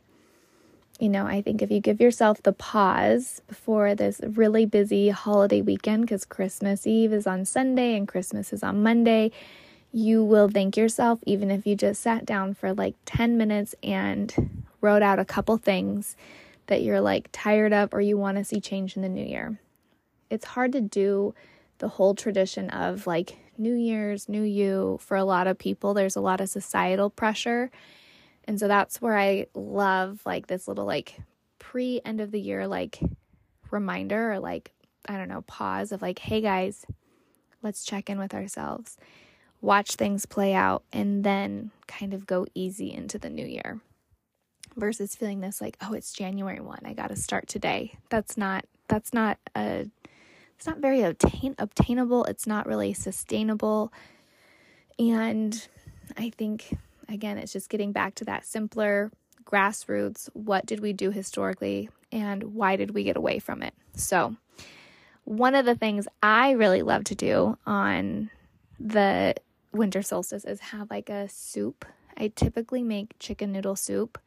you 1.00 1.10
know, 1.10 1.25
I 1.25 1.41
think 1.41 1.62
if 1.62 1.72
you 1.72 1.80
give 1.80 2.01
yourself 2.01 2.41
the 2.41 2.53
pause 2.53 3.41
before 3.48 3.96
this 3.96 4.22
really 4.24 4.65
busy 4.65 5.10
holiday 5.10 5.62
weekend, 5.62 6.03
because 6.03 6.25
Christmas 6.25 6.88
Eve 6.88 7.13
is 7.13 7.27
on 7.27 7.46
Sunday 7.46 7.96
and 7.96 8.08
Christmas 8.08 8.51
is 8.53 8.63
on 8.63 8.84
Monday, 8.84 9.32
you 9.91 10.24
will 10.24 10.48
thank 10.48 10.77
yourself 10.77 11.20
even 11.25 11.51
if 11.51 11.68
you 11.68 11.75
just 11.75 12.01
sat 12.01 12.25
down 12.25 12.53
for 12.53 12.74
like 12.74 12.96
10 13.06 13.38
minutes 13.38 13.75
and 13.84 14.63
wrote 14.80 15.01
out 15.01 15.20
a 15.20 15.25
couple 15.25 15.58
things 15.58 16.15
that 16.68 16.82
you're 16.82 17.01
like 17.01 17.27
tired 17.32 17.74
of 17.74 17.94
or 17.94 18.01
you 18.01 18.18
want 18.18 18.38
to 18.38 18.44
see 18.46 18.62
change 18.62 18.96
in 18.96 19.01
the 19.01 19.10
new 19.10 19.25
year. 19.25 19.60
It's 20.30 20.46
hard 20.46 20.72
to 20.72 20.82
do 20.82 21.36
the 21.80 21.89
whole 21.89 22.15
tradition 22.15 22.70
of 22.70 23.06
like 23.06 23.38
New 23.62 23.75
Year's, 23.75 24.27
New 24.27 24.44
You, 24.44 24.98
for 25.01 25.15
a 25.15 25.24
lot 25.24 25.48
of 25.48 25.58
people, 25.58 25.94
there's 25.94 26.15
a 26.15 26.22
lot 26.22 26.41
of 26.41 26.50
societal 26.50 27.10
pressure. 27.10 27.70
And 28.46 28.60
so 28.60 28.68
that's 28.68 29.01
where 29.01 29.18
I 29.18 29.48
love 29.53 30.22
like 30.25 30.48
this 30.48 30.68
little 30.68 30.86
like 30.86 31.20
pre 31.60 32.01
end 32.03 32.20
of 32.20 32.32
the 32.32 32.39
year 32.39 32.68
like 32.68 33.00
reminder 33.70 34.34
or 34.34 34.39
like, 34.39 34.72
I 35.08 35.18
don't 35.18 35.30
know, 35.30 35.41
pause 35.44 35.91
of 35.91 36.01
like, 36.01 36.20
hey 36.20 36.41
guys, 36.41 36.86
let's 37.62 37.84
check 37.84 38.10
in 38.10 38.18
with 38.18 38.34
ourselves, 38.34 38.98
watch 39.62 39.96
things 39.96 40.25
play 40.25 40.53
out, 40.53 40.84
and 40.91 41.24
then 41.24 41.72
kind 41.88 42.13
of 42.13 42.25
go 42.25 42.46
easy 42.56 42.91
into 42.94 43.18
the 43.18 43.30
new 43.30 43.46
year 43.46 43.80
versus 44.75 45.15
feeling 45.15 45.41
this 45.41 45.62
like, 45.62 45.77
oh, 45.82 45.94
it's 45.94 46.13
January 46.13 46.60
1. 46.60 46.80
I 46.86 46.94
got 46.94 47.08
to 47.08 47.15
start 47.15 47.48
today. 47.48 47.94
That's 48.10 48.38
not, 48.38 48.65
that's 48.88 49.13
not 49.13 49.38
a 49.56 49.88
it's 50.62 50.68
not 50.68 50.77
very 50.77 51.01
obtain- 51.01 51.56
obtainable, 51.58 52.24
it's 52.25 52.46
not 52.46 52.68
really 52.68 52.94
sustainable. 52.94 53.91
And 55.00 55.68
I 56.15 56.30
think, 56.30 56.77
again, 57.10 57.39
it's 57.39 57.51
just 57.51 57.68
getting 57.68 57.94
back 57.94 58.13
to 58.15 58.25
that 58.25 58.46
simpler 58.46 59.10
grassroots 59.44 60.30
what 60.34 60.68
did 60.68 60.80
we 60.80 60.94
do 60.94 61.10
historically 61.10 61.89
and 62.12 62.44
why 62.53 62.75
did 62.75 62.91
we 62.91 63.03
get 63.03 63.18
away 63.18 63.39
from 63.39 63.63
it? 63.63 63.74
So, 63.96 64.36
one 65.24 65.56
of 65.56 65.65
the 65.65 65.74
things 65.74 66.08
I 66.22 66.51
really 66.51 66.84
love 66.84 67.06
to 67.06 67.15
do 67.15 67.58
on 67.65 68.30
the 68.80 69.34
winter 69.72 70.03
solstice 70.03 70.46
is 70.46 70.60
have 70.60 70.91
like 70.91 71.10
a 71.10 71.27
soup. 71.27 71.86
I 72.15 72.27
typically 72.27 72.84
make 72.84 73.18
chicken 73.18 73.51
noodle 73.51 73.75
soup, 73.75 74.20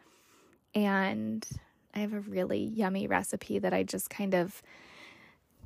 and 0.74 1.46
I 1.94 2.00
have 2.00 2.12
a 2.12 2.18
really 2.18 2.64
yummy 2.64 3.06
recipe 3.06 3.60
that 3.60 3.72
I 3.72 3.84
just 3.84 4.10
kind 4.10 4.34
of 4.34 4.60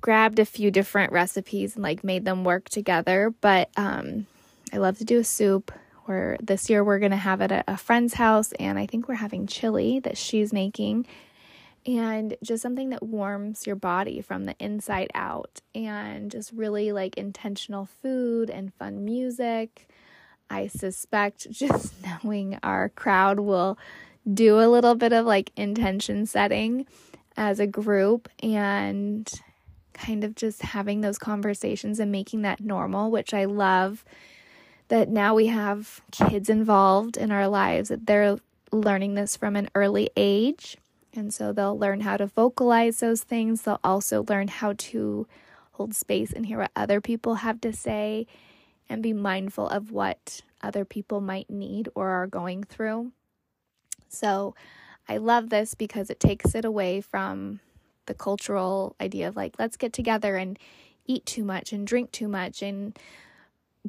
grabbed 0.00 0.38
a 0.38 0.44
few 0.44 0.70
different 0.70 1.12
recipes 1.12 1.74
and 1.74 1.82
like 1.82 2.04
made 2.04 2.24
them 2.24 2.44
work 2.44 2.68
together. 2.68 3.34
But 3.40 3.70
um, 3.76 4.26
I 4.72 4.78
love 4.78 4.98
to 4.98 5.04
do 5.04 5.18
a 5.18 5.24
soup. 5.24 5.72
Where 6.04 6.38
this 6.40 6.70
year 6.70 6.82
we're 6.82 7.00
gonna 7.00 7.18
have 7.18 7.42
it 7.42 7.52
at 7.52 7.66
a 7.68 7.76
friend's 7.76 8.14
house, 8.14 8.52
and 8.58 8.78
I 8.78 8.86
think 8.86 9.08
we're 9.08 9.16
having 9.16 9.46
chili 9.46 10.00
that 10.00 10.16
she's 10.16 10.54
making, 10.54 11.06
and 11.84 12.34
just 12.42 12.62
something 12.62 12.88
that 12.90 13.02
warms 13.02 13.66
your 13.66 13.76
body 13.76 14.22
from 14.22 14.44
the 14.44 14.54
inside 14.58 15.10
out, 15.14 15.60
and 15.74 16.30
just 16.30 16.50
really 16.52 16.92
like 16.92 17.18
intentional 17.18 17.84
food 18.00 18.48
and 18.48 18.72
fun 18.72 19.04
music. 19.04 19.86
I 20.48 20.68
suspect 20.68 21.50
just 21.50 21.92
knowing 22.02 22.58
our 22.62 22.88
crowd 22.88 23.40
will 23.40 23.78
do 24.32 24.60
a 24.60 24.68
little 24.68 24.94
bit 24.94 25.12
of 25.12 25.26
like 25.26 25.52
intention 25.56 26.24
setting 26.24 26.86
as 27.36 27.60
a 27.60 27.66
group 27.66 28.28
and 28.42 29.30
kind 29.98 30.24
of 30.24 30.34
just 30.34 30.62
having 30.62 31.00
those 31.00 31.18
conversations 31.18 32.00
and 32.00 32.12
making 32.12 32.42
that 32.42 32.60
normal, 32.60 33.10
which 33.10 33.34
I 33.34 33.44
love 33.44 34.04
that 34.88 35.08
now 35.08 35.34
we 35.34 35.46
have 35.46 36.00
kids 36.10 36.48
involved 36.48 37.16
in 37.16 37.30
our 37.30 37.48
lives, 37.48 37.90
that 37.90 38.06
they're 38.06 38.38
learning 38.72 39.14
this 39.14 39.36
from 39.36 39.56
an 39.56 39.68
early 39.74 40.10
age. 40.16 40.76
And 41.14 41.32
so 41.32 41.52
they'll 41.52 41.78
learn 41.78 42.00
how 42.00 42.16
to 42.16 42.26
vocalize 42.26 43.00
those 43.00 43.22
things. 43.22 43.62
They'll 43.62 43.80
also 43.82 44.24
learn 44.28 44.48
how 44.48 44.74
to 44.78 45.26
hold 45.72 45.94
space 45.94 46.32
and 46.32 46.46
hear 46.46 46.58
what 46.58 46.70
other 46.74 47.00
people 47.00 47.36
have 47.36 47.60
to 47.62 47.72
say 47.72 48.26
and 48.88 49.02
be 49.02 49.12
mindful 49.12 49.68
of 49.68 49.90
what 49.90 50.40
other 50.62 50.84
people 50.84 51.20
might 51.20 51.50
need 51.50 51.88
or 51.94 52.08
are 52.10 52.26
going 52.26 52.64
through. 52.64 53.12
So 54.08 54.54
I 55.08 55.18
love 55.18 55.50
this 55.50 55.74
because 55.74 56.10
it 56.10 56.20
takes 56.20 56.54
it 56.54 56.64
away 56.64 57.00
from 57.00 57.60
the 58.08 58.14
cultural 58.14 58.96
idea 59.00 59.28
of 59.28 59.36
like, 59.36 59.54
let's 59.58 59.76
get 59.76 59.92
together 59.92 60.36
and 60.36 60.58
eat 61.06 61.24
too 61.24 61.44
much 61.44 61.72
and 61.72 61.86
drink 61.86 62.10
too 62.12 62.28
much 62.28 62.62
and 62.62 62.98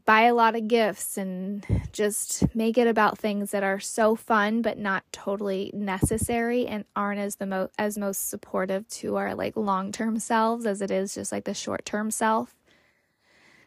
buy 0.05 0.21
a 0.21 0.33
lot 0.33 0.55
of 0.55 0.67
gifts 0.67 1.17
and 1.17 1.65
just 1.91 2.55
make 2.55 2.77
it 2.77 2.87
about 2.87 3.17
things 3.17 3.51
that 3.51 3.63
are 3.63 3.79
so 3.79 4.15
fun 4.15 4.61
but 4.61 4.77
not 4.77 5.03
totally 5.11 5.71
necessary 5.73 6.65
and 6.67 6.85
aren't 6.95 7.19
as 7.19 7.35
the 7.37 7.45
mo- 7.45 7.69
as 7.77 7.97
most 7.97 8.29
supportive 8.29 8.87
to 8.87 9.15
our 9.17 9.35
like 9.35 9.57
long-term 9.57 10.19
selves 10.19 10.65
as 10.65 10.81
it 10.81 10.91
is 10.91 11.15
just 11.15 11.31
like 11.31 11.43
the 11.43 11.53
short-term 11.53 12.11
self. 12.11 12.55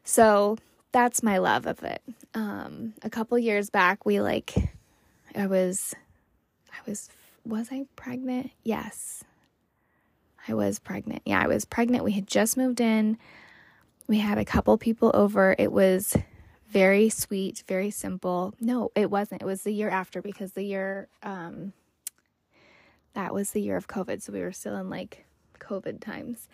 So 0.05 0.57
that's 0.93 1.23
my 1.23 1.39
love 1.39 1.67
of 1.67 1.83
it. 1.83 2.03
Um 2.35 2.95
a 3.03 3.11
couple 3.11 3.39
years 3.39 3.69
back 3.69 4.07
we 4.07 4.21
like 4.21 4.55
I 5.35 5.47
was 5.47 5.95
I 6.73 6.79
was 6.89 7.11
was 7.45 7.69
I 7.71 7.85
pregnant? 7.97 8.53
Yes. 8.63 9.25
I 10.49 10.55
was 10.55 10.79
pregnant. 10.79 11.23
Yeah, 11.25 11.41
I 11.41 11.47
was 11.47 11.65
pregnant. 11.65 12.05
We 12.05 12.13
had 12.13 12.27
just 12.27 12.57
moved 12.57 12.81
in. 12.81 13.19
We 14.07 14.19
had 14.19 14.39
a 14.39 14.45
couple 14.45 14.77
people 14.79 15.11
over. 15.15 15.55
It 15.59 15.73
was 15.73 16.17
very 16.69 17.09
sweet, 17.09 17.63
very 17.69 17.91
simple. 17.91 18.55
No, 18.61 18.91
it 18.95 19.11
wasn't. 19.11 19.43
It 19.43 19.47
was 19.47 19.63
the 19.63 19.73
year 19.73 19.91
after 19.91 20.23
because 20.23 20.53
the 20.53 20.65
year 20.65 21.09
um 21.23 21.73
that 23.15 23.35
was 23.35 23.51
the 23.51 23.61
year 23.61 23.77
of 23.77 23.89
COVID, 23.89 24.23
so 24.23 24.33
we 24.33 24.41
were 24.41 24.53
still 24.53 24.77
in 24.77 24.89
like 24.89 25.27
COVID 25.61 26.01
times. 26.01 26.49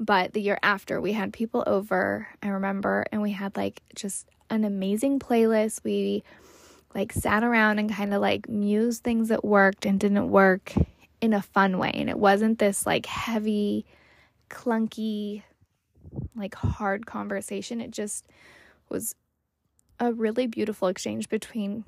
But 0.00 0.32
the 0.32 0.40
year 0.42 0.58
after, 0.62 1.00
we 1.00 1.12
had 1.12 1.32
people 1.32 1.62
over, 1.64 2.26
I 2.42 2.48
remember, 2.48 3.04
and 3.12 3.22
we 3.22 3.30
had 3.30 3.56
like 3.56 3.82
just 3.94 4.26
an 4.50 4.64
amazing 4.64 5.20
playlist. 5.20 5.84
We 5.84 6.24
like 6.94 7.12
sat 7.12 7.44
around 7.44 7.78
and 7.78 7.90
kind 7.90 8.12
of 8.12 8.20
like 8.20 8.48
mused 8.48 9.04
things 9.04 9.28
that 9.28 9.44
worked 9.44 9.86
and 9.86 10.00
didn't 10.00 10.28
work 10.28 10.74
in 11.22 11.32
a 11.32 11.40
fun 11.40 11.78
way. 11.78 11.92
And 11.94 12.10
it 12.10 12.18
wasn't 12.18 12.58
this 12.58 12.84
like 12.84 13.06
heavy, 13.06 13.86
clunky 14.50 15.42
like 16.36 16.54
hard 16.54 17.06
conversation. 17.06 17.80
It 17.80 17.92
just 17.92 18.26
was 18.90 19.14
a 19.98 20.12
really 20.12 20.46
beautiful 20.46 20.88
exchange 20.88 21.30
between 21.30 21.84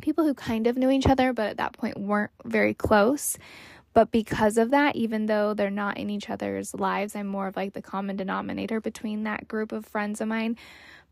people 0.00 0.24
who 0.24 0.34
kind 0.34 0.66
of 0.66 0.76
knew 0.76 0.90
each 0.90 1.08
other, 1.08 1.32
but 1.32 1.48
at 1.50 1.56
that 1.56 1.72
point 1.72 1.98
weren't 1.98 2.30
very 2.44 2.74
close. 2.74 3.36
But 3.94 4.10
because 4.10 4.58
of 4.58 4.70
that, 4.70 4.96
even 4.96 5.26
though 5.26 5.54
they're 5.54 5.70
not 5.70 5.98
in 5.98 6.10
each 6.10 6.30
other's 6.30 6.74
lives, 6.74 7.16
I'm 7.16 7.26
more 7.26 7.48
of 7.48 7.56
like 7.56 7.72
the 7.72 7.82
common 7.82 8.16
denominator 8.16 8.80
between 8.80 9.24
that 9.24 9.48
group 9.48 9.72
of 9.72 9.86
friends 9.86 10.20
of 10.20 10.28
mine. 10.28 10.56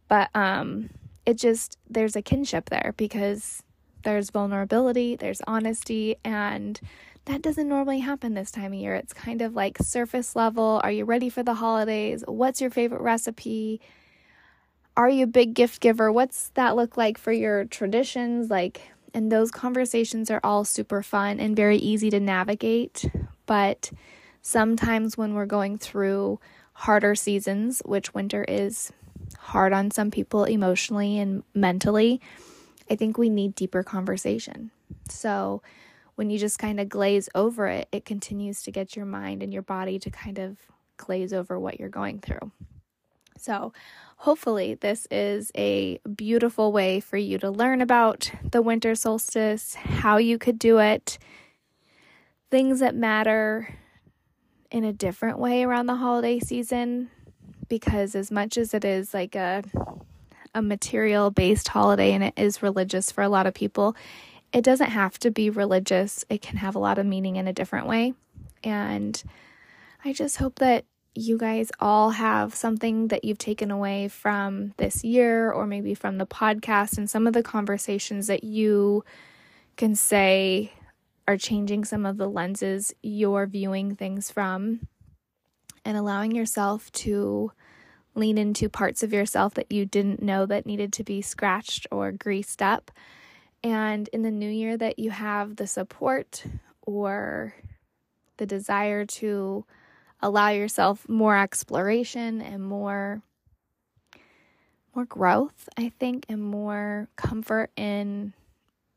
But 0.09 0.31
um 0.35 0.91
it 1.27 1.35
just 1.35 1.79
there's 1.89 2.17
a 2.17 2.23
kinship 2.23 2.71
there 2.71 2.95
because 2.97 3.63
there's 4.03 4.31
vulnerability, 4.31 5.17
there's 5.17 5.43
honesty, 5.47 6.17
and 6.25 6.81
that 7.27 7.43
doesn't 7.43 7.69
normally 7.69 8.01
happen 8.01 8.35
this 8.35 8.51
time 8.51 8.73
of 8.73 8.79
year. 8.79 8.95
It's 8.95 9.13
kind 9.13 9.43
of 9.43 9.55
like 9.55 9.79
surface 9.81 10.35
level. 10.35 10.81
Are 10.83 10.91
you 10.91 11.05
ready 11.05 11.29
for 11.29 11.43
the 11.43 11.55
holidays? 11.55 12.25
What's 12.27 12.61
your 12.61 12.71
favorite 12.71 13.03
recipe? 13.03 13.81
Are 14.97 15.09
you 15.09 15.25
a 15.25 15.29
big 15.29 15.55
gift 15.55 15.81
giver? 15.81 16.11
What's 16.11 16.49
that 16.51 16.77
look 16.77 16.97
like 16.97 17.19
for 17.19 17.33
your 17.33 17.65
traditions? 17.67 18.51
Like, 18.51 18.91
and 19.15 19.31
those 19.31 19.51
conversations 19.51 20.31
are 20.31 20.41
all 20.43 20.65
super 20.65 21.03
fun 21.03 21.41
and 21.41 21.55
very 21.55 21.77
easy 21.77 22.11
to 22.11 22.21
navigate. 22.21 23.11
But 23.47 23.91
sometimes 24.43 25.17
when 25.17 25.35
we're 25.35 25.47
going 25.47 25.79
through 25.79 26.41
harder 26.73 27.15
seasons, 27.15 27.83
which 27.85 28.15
winter 28.15 28.45
is 28.45 28.93
hard 29.39 29.73
on 29.73 29.91
some 29.91 30.11
people 30.11 30.45
emotionally 30.45 31.19
and 31.19 31.43
mentally, 31.55 32.21
I 32.91 32.97
think 32.97 33.19
we 33.19 33.29
need 33.29 33.55
deeper 33.55 33.83
conversation. 33.83 34.71
So 35.09 35.63
when 36.21 36.29
you 36.29 36.39
just 36.39 36.59
kind 36.59 36.79
of 36.79 36.87
glaze 36.87 37.31
over 37.35 37.67
it, 37.67 37.89
it 37.93 38.05
continues 38.05 38.63
to 38.63 38.71
get 38.71 38.95
your 38.95 39.07
mind 39.07 39.43
and 39.43 39.55
your 39.55 39.63
body 39.63 39.99
to 39.99 40.11
kind 40.11 40.39
of 40.39 40.59
glaze 40.99 41.33
over 41.33 41.59
what 41.59 41.81
you're 41.81 41.89
going 41.89 42.19
through. 42.19 42.53
So, 43.39 43.73
hopefully, 44.17 44.75
this 44.75 45.09
is 45.11 45.51
a 45.57 45.99
beautiful 46.15 46.73
way 46.73 47.01
for 47.01 47.17
you 47.17 47.39
to 47.39 47.51
learn 47.51 47.81
about 47.81 48.31
the 48.45 48.61
winter 48.61 48.95
solstice, 48.95 49.73
how 49.77 50.19
you 50.19 50.37
could 50.37 50.59
do 50.59 50.79
it, 50.79 51.17
things 52.51 52.81
that 52.81 52.95
matter 52.95 53.79
in 54.71 54.85
a 54.85 54.93
different 54.93 55.39
way 55.39 55.63
around 55.63 55.87
the 55.87 55.97
holiday 55.97 56.39
season. 56.39 57.09
Because, 57.67 58.15
as 58.15 58.31
much 58.31 58.59
as 58.59 58.75
it 58.75 58.85
is 58.85 59.15
like 59.15 59.35
a 59.35 59.63
a 60.55 60.61
material 60.61 61.31
based 61.31 61.69
holiday 61.69 62.13
and 62.13 62.25
it 62.25 62.35
is 62.37 62.63
religious 62.63 63.11
for 63.11 63.23
a 63.23 63.29
lot 63.29 63.47
of 63.47 63.55
people, 63.55 63.97
it 64.53 64.63
doesn't 64.63 64.91
have 64.91 65.19
to 65.21 65.31
be 65.31 65.51
religious. 65.51 66.25
It 66.29 66.43
can 66.43 66.57
have 66.59 66.75
a 66.75 66.81
lot 66.81 66.99
of 66.99 67.07
meaning 67.07 67.37
in 67.37 67.47
a 67.47 67.53
different 67.53 67.87
way. 67.87 68.15
And 68.65 69.23
I 70.05 70.13
just 70.13 70.39
hope 70.39 70.59
that 70.59 70.85
you 71.15 71.37
guys 71.37 71.71
all 71.81 72.11
have 72.11 72.55
something 72.55 73.09
that 73.09 73.25
you've 73.25 73.39
taken 73.39 73.71
away 73.71 74.09
from 74.09 74.73
this 74.77 75.03
year 75.03 75.51
or 75.51 75.67
maybe 75.67 75.95
from 75.95 76.19
the 76.19 76.27
podcast 76.27 76.99
and 76.99 77.11
some 77.11 77.27
of 77.27 77.33
the 77.33 77.43
conversations 77.43 78.29
that 78.29 78.45
you 78.45 79.05
can 79.77 79.95
say 79.95 80.73
are 81.27 81.37
changing 81.37 81.85
some 81.85 82.07
of 82.07 82.17
the 82.17 82.29
lenses 82.29 82.95
you're 83.03 83.47
viewing 83.47 83.95
things 83.95 84.31
from 84.31 84.87
and 85.85 85.97
allowing 85.97 86.33
yourself 86.33 86.91
to 86.93 87.53
lean 88.15 88.39
into 88.39 88.69
parts 88.69 89.03
of 89.03 89.13
yourself 89.13 89.55
that 89.55 89.71
you 89.71 89.87
didn't 89.87 90.23
know 90.23 90.47
that 90.47 90.67
needed 90.67 90.93
to 90.93 91.05
be 91.05 91.23
scratched 91.23 91.87
or 91.91 92.13
greased 92.13 92.61
up. 92.61 92.91
And 93.63 94.09
in 94.09 94.23
the 94.23 94.31
new 94.31 94.49
year, 94.49 94.77
that 94.77 94.99
you 94.99 95.11
have 95.11 95.57
the 95.57 95.67
support 95.67 96.45
or 96.83 97.55
the 98.39 98.47
desire 98.47 99.05
to 99.05 99.65
allow 100.21 100.49
yourself 100.49 101.09
more 101.09 101.37
exploration 101.37 102.41
and 102.41 102.63
more 102.63 103.23
more 104.95 105.05
growth, 105.05 105.69
I 105.77 105.91
think, 106.01 106.27
and 106.29 106.43
more 106.43 107.09
comfort 107.15 107.71
in 107.77 108.33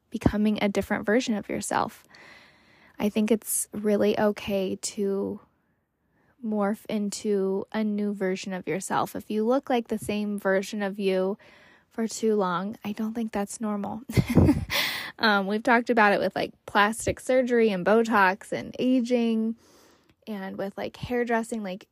becoming 0.10 0.58
a 0.62 0.67
different 0.67 1.05
version 1.05 1.35
of 1.35 1.50
yourself. 1.50 2.03
I 2.98 3.09
think 3.09 3.31
it's 3.31 3.68
really 3.72 4.20
okay 4.20 4.75
to 4.81 5.40
morph 6.44 6.85
into 6.90 7.66
a 7.72 7.83
new 7.83 8.14
version 8.14 8.53
of 8.53 8.68
yourself. 8.68 9.16
If 9.16 9.29
you 9.29 9.46
look 9.46 9.70
like 9.70 9.88
the 9.88 10.00
same 10.00 10.40
version 10.40 10.81
of 10.81 11.00
you 11.00 11.38
for 11.94 12.08
too 12.08 12.36
long, 12.36 12.75
I 12.84 12.92
don't 12.92 13.14
think 13.14 13.32
that's 13.32 13.62
normal. 13.62 14.01
um, 15.20 15.48
we've 15.48 15.64
talked 15.64 15.90
about 15.90 16.12
it 16.12 16.20
with 16.20 16.36
like 16.36 16.51
plastic 16.66 17.20
surgery 17.20 17.70
and 17.70 17.86
Botox 17.86 18.51
and 18.51 18.75
aging 18.79 19.56
and 20.27 20.58
with 20.58 20.75
like 20.75 20.98
hairdressing. 20.98 21.64
Like, 21.64 21.88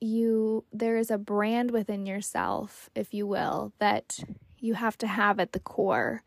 you, 0.00 0.64
there 0.72 0.98
is 0.98 1.10
a 1.10 1.16
brand 1.16 1.70
within 1.70 2.04
yourself, 2.04 2.90
if 2.94 3.14
you 3.14 3.26
will, 3.26 3.72
that 3.78 4.20
you 4.60 4.74
have 4.74 4.98
to 4.98 5.06
have 5.06 5.40
at 5.40 5.52
the 5.52 5.60
core. 5.60 6.22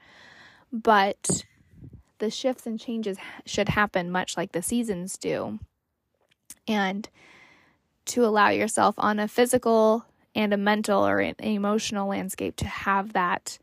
But 0.74 1.46
the 2.18 2.32
shifts 2.32 2.66
and 2.66 2.80
changes 2.80 3.18
should 3.46 3.70
happen 3.70 4.12
much 4.12 4.36
like 4.36 4.52
the 4.52 4.64
seasons 4.64 5.18
do. 5.18 5.60
And 6.68 7.08
to 8.06 8.26
allow 8.26 8.50
yourself 8.50 8.96
on 8.98 9.20
a 9.20 9.28
physical 9.28 10.06
and 10.38 10.54
a 10.54 10.58
mental 10.58 11.06
or 11.06 11.20
an 11.20 11.36
emotional 11.40 12.08
landscape 12.08 12.56
to 12.58 12.68
have 12.68 13.14
that 13.14 13.58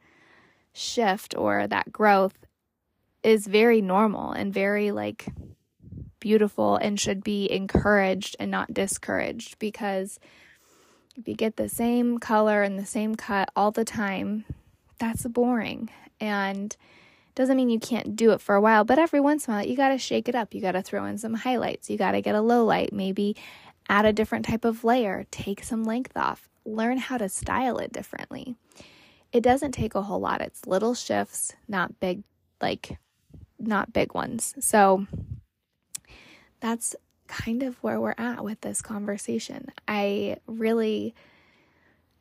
shift 0.73 1.35
or 1.39 1.69
that 1.69 1.93
growth 1.93 2.37
is 3.23 3.47
very 3.47 3.81
normal 3.81 4.33
and 4.33 4.53
very 4.53 4.91
like 4.91 5.27
beautiful 6.19 6.77
and 6.77 6.99
should 6.99 7.23
be 7.23 7.51
encouraged 7.51 8.35
and 8.41 8.51
not 8.51 8.75
discouraged 8.75 9.59
because 9.59 10.19
if 11.17 11.29
you 11.29 11.35
get 11.35 11.57
the 11.57 11.69
same 11.69 12.19
color 12.19 12.63
and 12.63 12.77
the 12.77 12.85
same 12.85 13.15
cut 13.15 13.49
all 13.55 13.71
the 13.71 13.85
time, 13.85 14.45
that's 14.99 15.25
boring. 15.27 15.91
And 16.21 16.77
doesn't 17.37 17.57
mean 17.57 17.71
you 17.71 17.79
can't 17.79 18.17
do 18.17 18.33
it 18.33 18.41
for 18.41 18.57
a 18.57 18.61
while, 18.61 18.85
but 18.85 18.99
every 18.99 19.21
once 19.21 19.47
in 19.47 19.55
a 19.55 19.57
while 19.59 19.67
you 19.67 19.77
got 19.77 19.91
to 19.91 19.99
shake 19.99 20.29
it 20.29 20.35
up. 20.35 20.55
You 20.55 20.61
got 20.61 20.73
to 20.73 20.83
throw 20.83 21.05
in 21.05 21.19
some 21.19 21.35
highlights. 21.35 21.89
You 21.89 21.97
got 21.97 22.13
to 22.13 22.21
get 22.21 22.35
a 22.35 22.41
low 22.41 22.65
light, 22.65 22.93
maybe 22.93 23.37
add 23.89 24.07
a 24.07 24.13
different 24.13 24.47
type 24.47 24.65
of 24.65 24.83
layer, 24.83 25.25
take 25.31 25.63
some 25.63 25.85
length 25.85 26.17
off, 26.17 26.49
learn 26.65 26.99
how 26.99 27.19
to 27.19 27.29
style 27.29 27.79
it 27.79 27.93
differently. 27.93 28.57
It 29.33 29.43
doesn't 29.43 29.73
take 29.73 29.95
a 29.95 30.03
whole 30.03 30.21
lot. 30.21 30.41
It's 30.41 30.67
little 30.67 30.95
shifts, 30.95 31.53
not 31.69 31.99
big, 32.01 32.23
like, 32.61 32.99
not 33.59 33.93
big 33.93 34.15
ones. 34.15 34.55
So 34.61 35.07
that's 36.61 36.95
kind 37.27 37.63
of 37.63 37.83
where 37.83 38.01
we're 38.01 38.15
at 38.17 38.45
with 38.45 38.61
this 38.61 38.81
conversation. 38.83 39.69
I 39.89 40.39
really. 40.47 41.15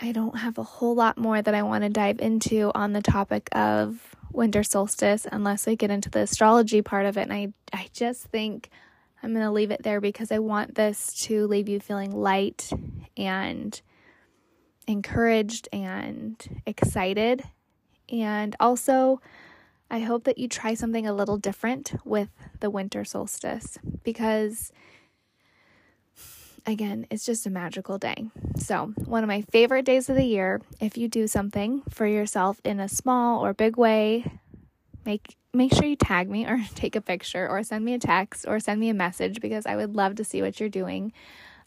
I 0.02 0.12
don't 0.12 0.40
have 0.40 0.58
a 0.58 0.64
whole 0.64 0.96
lot 0.96 1.18
more 1.18 1.42
that 1.42 1.56
I 1.56 1.62
want 1.62 1.86
to 1.86 1.90
dive 1.90 2.20
into 2.20 2.72
on 2.76 2.92
the 2.92 3.02
topic 3.02 3.48
of 3.54 4.16
winter 4.34 4.64
solstice 4.64 5.26
unless 5.32 5.66
I 5.66 5.76
get 5.76 5.92
into 5.92 6.10
the 6.10 6.22
astrology 6.22 6.82
part 6.82 7.06
of 7.06 7.18
it. 7.18 7.22
And 7.22 7.32
I, 7.32 7.54
I 7.72 7.88
just 7.94 8.24
think 8.26 8.70
I'm 9.22 9.34
going 9.34 9.46
to 9.46 9.52
leave 9.52 9.72
it 9.72 9.84
there 9.84 10.02
because 10.02 10.32
I 10.32 10.40
want 10.40 10.76
this 10.76 11.14
to 11.26 11.48
leave 11.48 11.70
you 11.70 11.80
feeling 11.80 12.12
light 12.12 12.70
and 13.16 13.80
encouraged 14.88 15.70
and 15.72 16.62
excited. 16.66 17.44
And 18.10 18.56
also, 18.60 19.22
I 19.90 20.00
hope 20.00 20.24
that 20.26 20.38
you 20.38 20.48
try 20.48 20.74
something 20.74 21.08
a 21.08 21.14
little 21.14 21.38
different 21.38 21.94
with 22.04 22.30
the 22.60 22.70
winter 22.70 23.06
solstice 23.06 23.78
because, 24.04 24.72
again, 26.66 27.06
it's 27.10 27.26
just 27.26 27.46
a 27.46 27.50
magical 27.50 27.98
day. 27.98 28.26
So, 28.58 28.94
one 29.06 29.24
of 29.24 29.28
my 29.28 29.42
favorite 29.42 29.86
days 29.86 30.10
of 30.10 30.16
the 30.16 30.26
year, 30.26 30.62
if 30.80 30.98
you 30.98 31.08
do 31.08 31.28
something 31.28 31.84
for 31.90 32.08
yourself 32.08 32.60
in 32.64 32.80
a 32.80 32.90
small 32.90 33.46
or 33.46 33.54
big 33.54 33.78
way, 33.78 34.26
make 35.06 35.36
make 35.54 35.74
sure 35.74 35.86
you 35.86 35.96
tag 35.96 36.30
me 36.30 36.46
or 36.46 36.60
take 36.76 36.96
a 36.96 37.02
picture 37.02 37.48
or 37.48 37.64
send 37.64 37.86
me 37.86 37.94
a 37.94 38.00
text 38.00 38.46
or 38.48 38.60
send 38.60 38.80
me 38.80 38.90
a 38.90 38.94
message 38.94 39.40
because 39.40 39.66
I 39.66 39.76
would 39.76 39.96
love 39.96 40.16
to 40.16 40.24
see 40.24 40.42
what 40.42 40.60
you're 40.60 40.70
doing. 40.70 41.14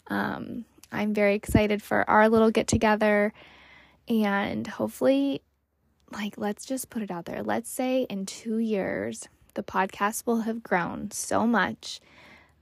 Um, 0.07 0.65
I'm 0.91 1.13
very 1.13 1.35
excited 1.35 1.81
for 1.81 2.09
our 2.09 2.29
little 2.29 2.51
get 2.51 2.67
together 2.67 3.33
and 4.07 4.65
hopefully, 4.65 5.41
like, 6.11 6.37
let's 6.37 6.65
just 6.65 6.89
put 6.89 7.01
it 7.01 7.11
out 7.11 7.25
there. 7.25 7.43
Let's 7.43 7.69
say 7.69 8.03
in 8.09 8.25
two 8.25 8.59
years, 8.59 9.27
the 9.55 9.63
podcast 9.63 10.25
will 10.25 10.41
have 10.41 10.63
grown 10.63 11.11
so 11.11 11.45
much 11.45 11.99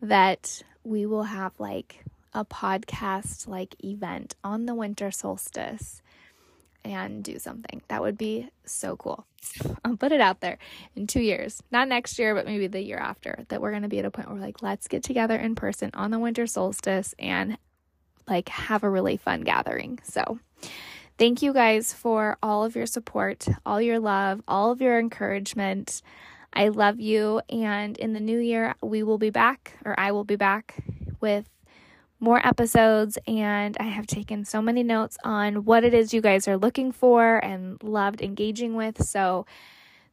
that 0.02 0.64
we 0.84 1.06
will 1.06 1.24
have 1.24 1.54
like 1.60 2.04
a 2.34 2.44
podcast 2.46 3.48
like 3.48 3.76
event 3.84 4.36
on 4.44 4.66
the 4.66 4.76
winter 4.76 5.12
solstice 5.12 6.02
and 6.84 7.24
do 7.24 7.40
something. 7.40 7.82
That 7.88 8.02
would 8.02 8.18
be 8.18 8.50
so 8.66 8.96
cool. 8.96 9.26
I'll 9.84 9.98
put 9.98 10.12
it 10.12 10.22
out 10.22 10.42
there 10.42 10.58
in 10.96 11.08
two 11.08 11.22
years, 11.22 11.62
not 11.72 11.88
next 11.88 12.18
year, 12.18 12.34
but 12.34 12.46
maybe 12.46 12.68
the 12.68 12.82
year 12.82 12.98
after, 12.98 13.46
that 13.50 13.62
we're 13.62 13.72
going 13.72 13.84
to 13.84 13.90
be 13.90 14.00
at 14.00 14.06
a 14.06 14.12
point 14.12 14.30
where, 14.30 14.40
like, 14.40 14.62
let's 14.62 14.88
get 14.88 15.04
together 15.04 15.36
in 15.36 15.56
person 15.56 15.92
on 15.94 16.12
the 16.12 16.20
winter 16.20 16.48
solstice 16.48 17.14
and 17.20 17.58
like 18.28 18.50
have 18.50 18.84
a 18.84 18.90
really 18.90 19.18
fun 19.18 19.42
gathering. 19.42 20.00
So, 20.04 20.40
thank 21.18 21.42
you 21.42 21.54
guys 21.54 21.94
for 21.94 22.38
all 22.42 22.64
of 22.64 22.76
your 22.76 22.86
support, 22.86 23.48
all 23.66 23.82
your 23.82 24.00
love, 24.00 24.42
all 24.48 24.72
of 24.72 24.82
your 24.82 25.00
encouragement. 25.00 26.02
I 26.54 26.70
love 26.70 27.00
you. 27.00 27.42
And 27.50 27.98
in 27.98 28.14
the 28.14 28.20
new 28.20 28.40
year, 28.40 28.76
we 28.82 29.04
will 29.04 29.18
be 29.18 29.30
back, 29.30 29.78
or 29.86 30.00
I 30.00 30.12
will 30.12 30.24
be 30.24 30.38
back 30.38 30.76
with 31.20 31.50
more 32.20 32.46
episodes, 32.46 33.18
and 33.28 33.76
I 33.80 33.84
have 33.84 34.08
taken 34.08 34.46
so 34.46 34.62
many 34.62 34.84
notes 34.84 35.18
on 35.24 35.66
what 35.66 35.84
it 35.84 35.94
is 35.94 36.14
you 36.14 36.22
guys 36.22 36.48
are 36.48 36.58
looking 36.58 36.92
for 36.92 37.44
and 37.44 37.82
loved 37.84 38.22
engaging 38.22 38.76
with. 38.76 39.04
So 39.04 39.46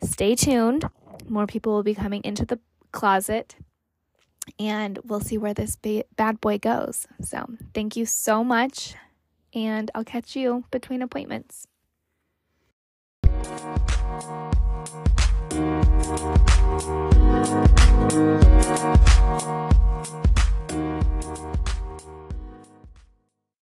stay 0.02 0.34
tuned. 0.34 0.84
More 1.28 1.46
people 1.46 1.72
will 1.72 1.84
be 1.84 1.94
coming 1.94 2.22
into 2.24 2.44
the 2.44 2.58
closet, 2.90 3.54
and 4.58 4.98
we'll 5.04 5.20
see 5.20 5.38
where 5.38 5.54
this 5.54 5.76
ba- 5.76 6.04
bad 6.16 6.40
boy 6.40 6.58
goes. 6.58 7.06
So, 7.22 7.46
thank 7.74 7.96
you 7.96 8.06
so 8.06 8.42
much, 8.44 8.94
and 9.54 9.90
I'll 9.94 10.04
catch 10.04 10.36
you 10.36 10.64
between 10.70 11.02
appointments. 11.02 11.66